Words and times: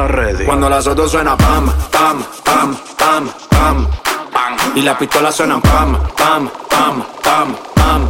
Tú 0.00 0.06
estás 0.06 0.16
ready. 0.16 0.44
Cuando 0.44 0.68
las 0.68 0.86
otras 0.86 1.10
suena 1.10 1.36
pam, 1.36 1.70
pam, 1.90 2.24
pam, 2.44 2.76
pam, 2.96 3.28
pam, 3.50 3.86
pam. 4.32 4.56
Y 4.74 4.82
las 4.82 4.96
pistolas 4.96 5.34
suenan 5.34 5.60
pam, 5.60 5.98
pam, 6.16 6.48
pam, 6.70 7.04
pam, 7.22 7.56
pam, 7.74 8.08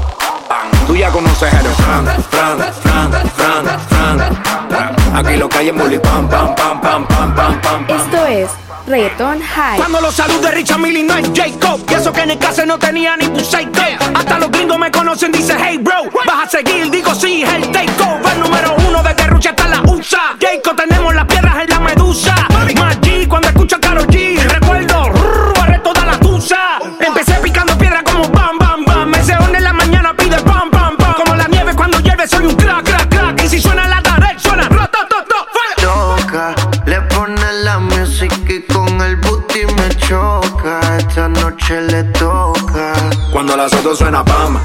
pam. 0.49 0.87
Tú 0.87 0.95
ya 0.95 1.11
conoces 1.11 1.53
el 1.53 1.67
Fran, 1.67 2.07
Fran, 2.31 2.59
Fran, 2.83 3.13
Fran, 3.31 3.81
Fran. 3.89 5.17
Aquí 5.17 5.37
lo 5.37 5.49
que 5.49 5.59
hay 5.59 5.69
es 5.69 6.01
pam, 6.01 6.29
pam, 6.29 6.55
pam, 6.55 6.81
pam, 6.81 7.07
pam, 7.07 7.35
pam, 7.35 7.61
pam. 7.61 7.87
Esto 7.89 8.27
es 8.27 8.51
Reggaeton 8.87 9.41
High. 9.41 9.77
Cuando 9.77 10.01
los 10.01 10.15
saludos 10.15 10.43
de 10.43 10.51
Richard 10.53 10.79
Millie 10.79 11.03
no 11.03 11.17
es 11.17 11.31
Jacob. 11.35 11.81
Y 11.89 11.95
eso 11.95 12.13
que 12.13 12.23
en 12.23 12.31
el 12.31 12.39
caso 12.39 12.65
no 12.67 12.79
tenía 12.79 13.17
ni 13.17 13.27
buceito. 13.27 13.81
Hasta 14.15 14.39
los 14.39 14.51
gringos 14.51 14.79
me 14.79 14.91
conocen, 14.91 15.33
dice 15.33 15.57
hey 15.59 15.79
bro. 15.79 16.05
Vas 16.27 16.47
a 16.47 16.49
seguir, 16.49 16.91
digo 16.91 17.15
sí, 17.15 17.43
es 17.43 17.53
el 17.53 17.71
takeover. 17.71 18.39
Número 18.39 18.75
uno 18.89 19.03
de 19.03 19.15
Rucha 19.27 19.51
hasta 19.51 19.69
la 19.69 19.83
USA. 19.83 20.37
Jacob, 20.41 20.77
tenemos 20.77 21.15
las 21.15 21.27
piedras 21.27 21.57
en 21.63 21.71
la 21.71 21.81
medusa. 21.81 22.35
Maggi, 22.53 23.27
Soto 43.71 43.95
suena 43.95 44.25
pam, 44.25 44.61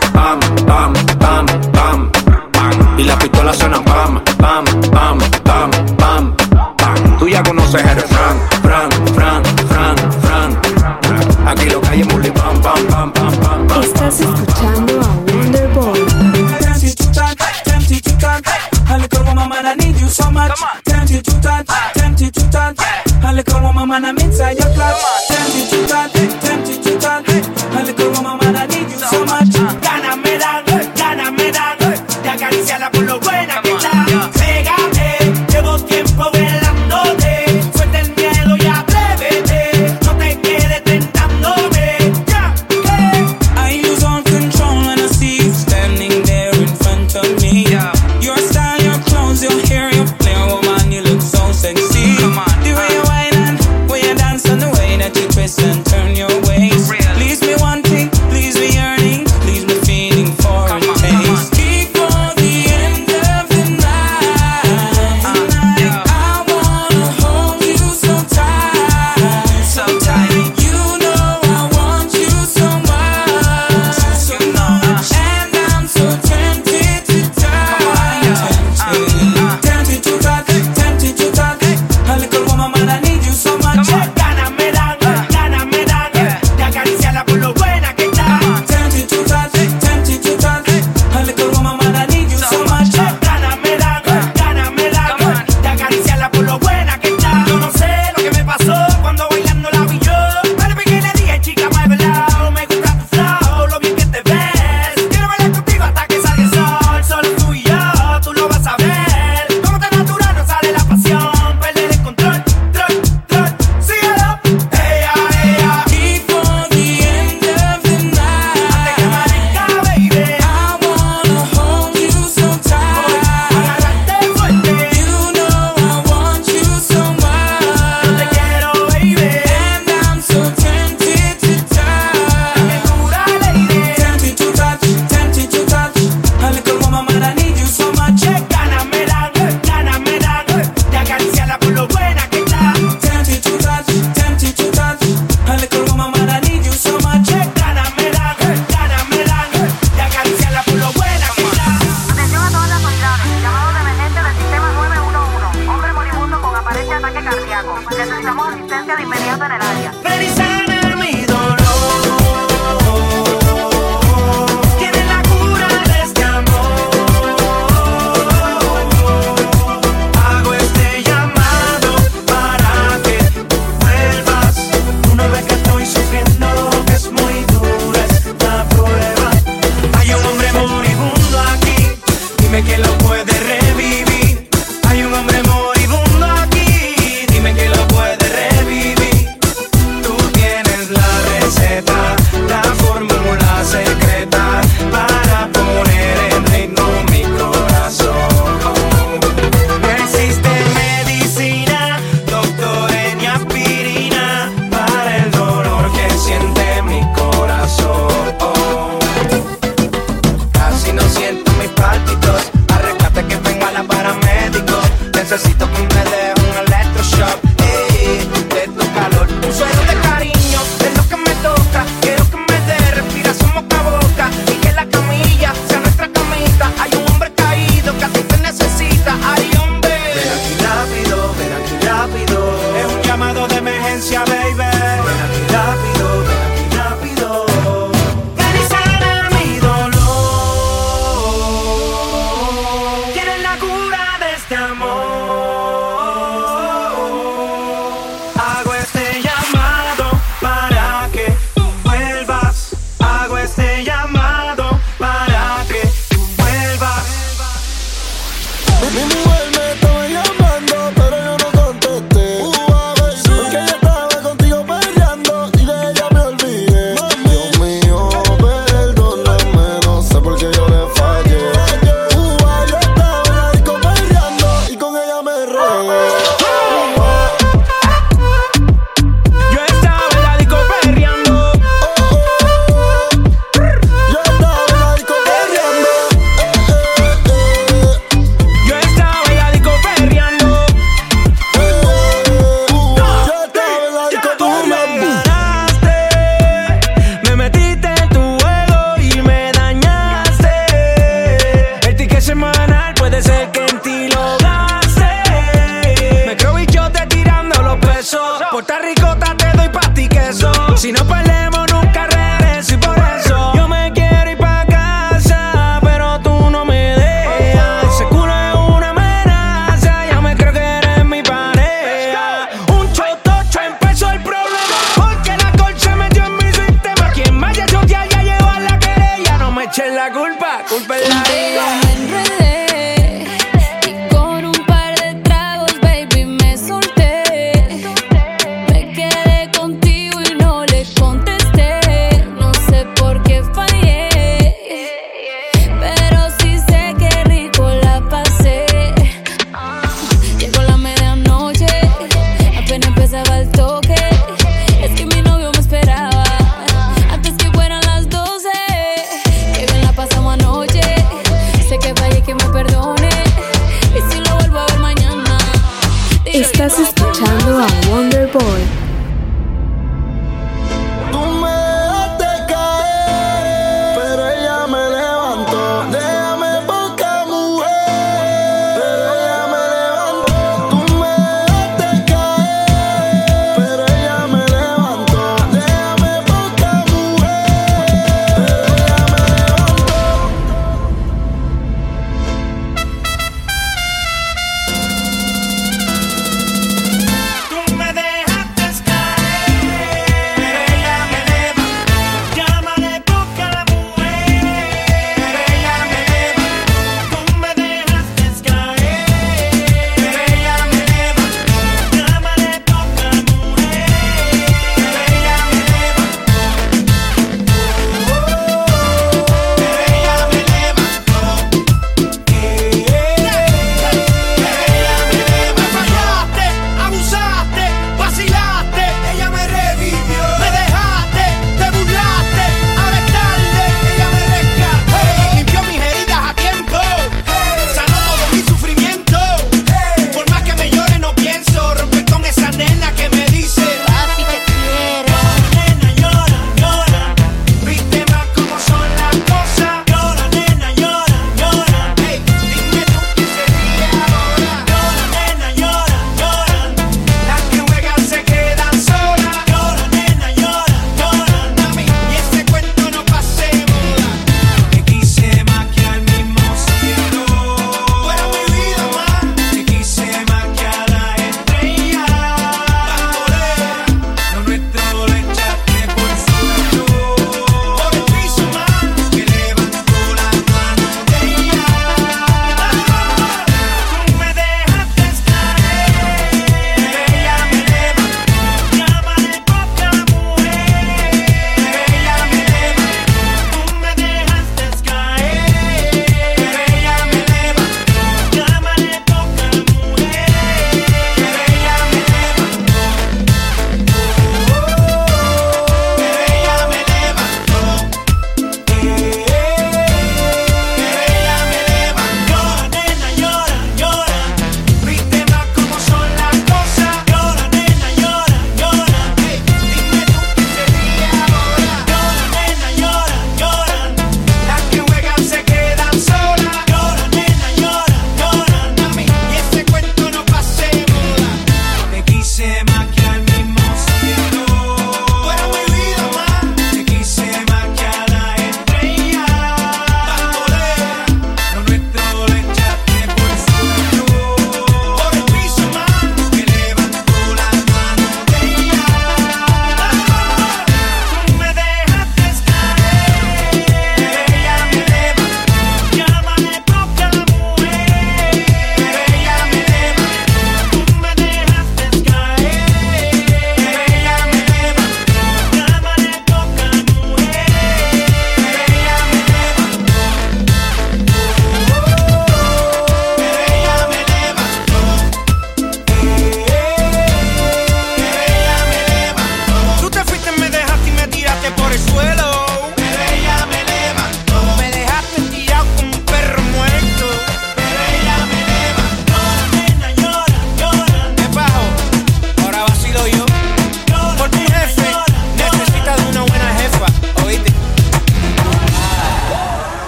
Estás 366.36 366.78
escuchando 366.80 367.60
a 367.60 367.68
Wonder 367.88 368.28
Boy. 368.28 368.85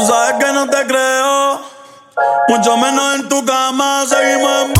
Tú 0.00 0.06
sabes 0.06 0.42
que 0.42 0.50
no 0.54 0.66
te 0.66 0.86
creo, 0.86 1.60
mucho 2.48 2.74
menos 2.78 3.16
en 3.16 3.28
tu 3.28 3.44
cama. 3.44 4.06
Seguimos 4.08 4.62
en 4.62 4.79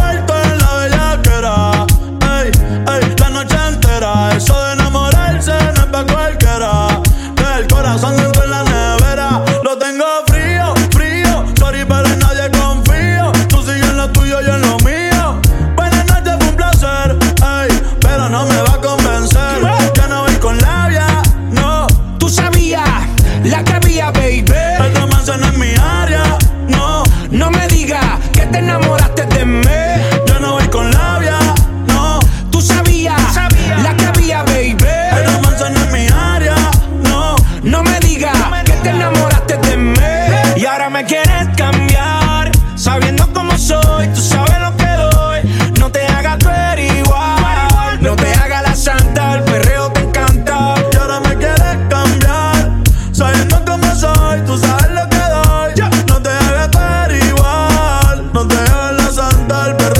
santa, 59.61 60.00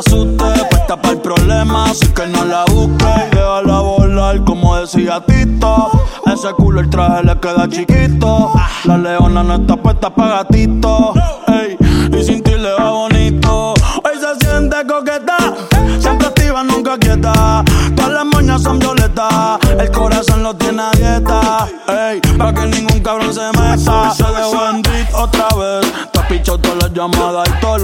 De 0.00 0.12
ella, 0.12 0.26
no 0.26 0.32
te 0.36 0.50
asustes. 0.50 0.64
Puesta 0.70 0.96
para 0.96 1.14
el 1.14 1.20
problema, 1.20 1.84
así 1.90 2.06
que 2.08 2.26
no 2.26 2.44
la 2.44 2.64
busques. 2.64 3.08
Y 3.32 3.36
déjala 3.36 3.80
volar, 3.80 4.44
como 4.44 4.76
decía 4.76 5.22
Tito. 5.24 5.90
Ese 6.26 6.52
culo 6.54 6.80
el 6.80 6.90
traje 6.90 7.22
le 7.24 7.38
queda 7.38 7.68
chiquito. 7.68 8.52
La 8.84 8.98
leona 8.98 9.42
no 9.42 9.54
está 9.54 9.76
puesta 9.76 10.10
para 10.10 10.42
gatito. 10.42 11.14
Ey, 11.48 11.76
y 12.12 12.24
sin 12.24 12.42
ti 12.42 12.52
le 12.52 12.72
va 12.72 12.90
bonito. 12.90 13.74
Hoy 14.04 14.14
se 14.20 14.44
siente 14.44 14.76
coqueta, 14.86 15.36
siempre 15.98 16.28
activa, 16.28 16.62
nunca 16.62 16.98
quieta. 16.98 17.64
Todas 17.94 18.12
las 18.12 18.24
moñas 18.24 18.62
son 18.62 18.78
violetas, 18.78 19.58
el 19.78 19.90
corazón 19.90 20.42
lo 20.42 20.54
tiene 20.54 20.82
a 20.82 20.90
dieta. 20.92 21.68
Ey, 21.88 22.20
pa' 22.38 22.52
que 22.52 22.66
ningún 22.66 23.00
cabrón 23.00 23.32
se 23.32 23.46
meta. 23.58 24.10
Se 24.10 24.24
dejó 24.24 24.70
en 24.70 24.82
otra 25.14 25.48
vez. 25.56 25.92
Te 26.12 26.20
has 26.20 26.42
todas 26.44 26.76
las 26.82 26.92
llamadas 26.92 27.48
y 27.48 27.60
todos 27.60 27.80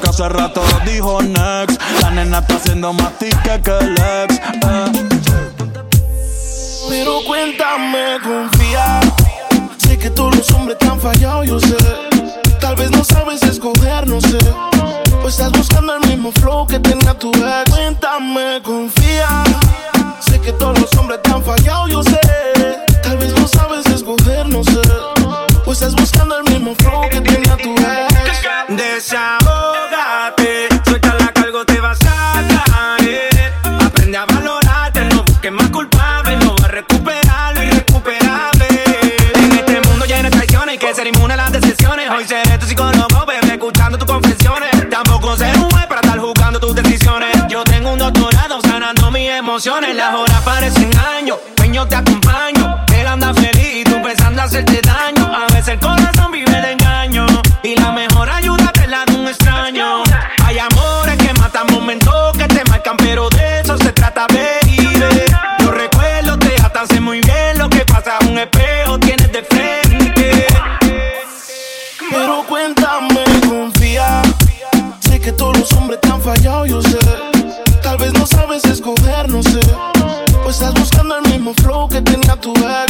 que 0.00 0.08
hace 0.08 0.28
rato 0.28 0.62
dijo 0.86 1.22
next. 1.22 1.80
La 2.02 2.10
nena 2.10 2.38
está 2.38 2.56
haciendo 2.56 2.92
más 2.92 3.12
tique 3.18 3.60
que 3.62 3.70
el 3.78 3.92
ex. 3.92 4.36
eh. 4.38 5.08
Pero 6.88 7.20
cuéntame, 7.26 8.18
confía. 8.22 9.00
Sé 9.78 9.98
que 9.98 10.10
todos 10.10 10.36
los 10.36 10.50
hombres 10.52 10.78
te 10.78 10.86
han 10.86 11.00
fallado, 11.00 11.44
yo 11.44 11.60
sé. 11.60 11.76
Tal 12.60 12.74
vez 12.76 12.90
no 12.90 13.04
sabes 13.04 13.42
escoger, 13.42 14.06
no 14.08 14.20
sé. 14.20 14.38
O 15.22 15.28
estás 15.28 15.52
buscando 15.52 15.96
el 15.96 16.08
mismo 16.08 16.32
flow 16.32 16.66
que 16.66 16.78
tenía 16.80 17.14
tu 17.14 17.30
ex. 17.30 17.70
Cuéntame, 17.70 18.60
confía. 18.64 19.44
Sé 20.20 20.40
que 20.40 20.52
todos 20.52 20.78
los 20.80 20.92
hombres 20.96 21.20
te 21.22 21.30
han 21.30 21.42
fallado, 21.44 21.88
yo 21.88 22.02
sé. 22.02 22.20
Tal 23.02 23.18
vez 23.18 23.32
no 23.38 23.46
sabes 23.46 23.86
escoger, 23.86 24.48
no 24.48 24.64
sé. 24.64 24.80
O 25.66 25.72
estás 25.72 25.94
buscando 25.94 26.38
el 26.38 26.44
mismo 26.52 26.74
flow 26.76 27.02
que 27.10 27.20
tenía 27.20 27.56
tu 27.56 27.72
ex. 27.74 28.40
Desahógate, 28.68 29.39
emociones. 49.60 49.94
Las 49.94 50.14
horas 50.14 50.40
parecen 50.42 50.90
años, 50.96 51.36
sueño 51.58 51.86
te 51.86 51.94
acompaño. 51.94 52.78
Él 52.94 53.06
anda 53.06 53.34
feliz 53.34 53.80
y 53.80 53.84
tú 53.84 54.00
pensando 54.02 54.40
hacerte 54.40 54.80
daño. 54.80 55.30
A 55.34 55.52
veces 55.52 55.68
el 55.68 55.80
corazón 55.80 56.32
vive 56.32 56.50
de 56.50 56.72
engaño. 56.72 57.26
Y 57.62 57.74
la 57.74 57.92
mejor 57.92 58.30
ayuda 58.30 58.72
es 58.82 58.88
la 58.88 59.04
de 59.04 59.16
un 59.16 59.28
extraño. 59.28 60.02
Hay 60.46 60.58
amores 60.58 61.18
que 61.18 61.34
matan 61.34 61.66
momentos 61.72 62.38
que 62.38 62.46
te 62.48 62.64
marcan, 62.70 62.96
pero 62.96 63.28
de 63.28 63.60
eso 63.60 63.76
se 63.76 63.92
trata, 63.92 64.26
baby. 64.28 64.98
Los 65.58 65.74
recuerdos 65.74 66.38
te 66.38 66.54
atan, 66.62 67.02
muy 67.04 67.20
bien 67.20 67.58
lo 67.58 67.68
que 67.68 67.84
pasa. 67.84 68.16
Un 68.26 68.38
espejo 68.38 68.98
tienes 68.98 69.30
de 69.30 69.42
frente. 69.42 70.46
Pero 72.10 72.44
cuéntame, 72.48 73.24
confía. 73.46 74.22
Sé 75.00 75.20
que 75.20 75.32
todos 75.32 75.58
los 75.58 75.72
hombres 75.74 76.00
te 76.00 76.08
han 76.08 76.22
fallado, 76.22 76.64
yo 76.64 76.80
sé. 76.80 77.29
Mismo 81.40 81.54
flow 81.54 81.88
que 81.88 82.02
tenía 82.02 82.36
tu 82.36 82.52
ex. 82.52 82.89